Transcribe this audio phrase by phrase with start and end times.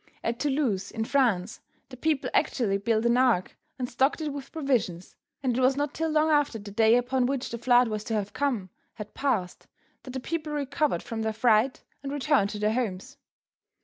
[0.23, 5.15] At Toulouse, in France, the people actually built an ark and stocked it with provisions,
[5.43, 8.15] and it was not till long after the day upon which the flood was to
[8.15, 9.67] have come, had passed,
[10.01, 13.17] that the people recovered from their fright and returned to their homes.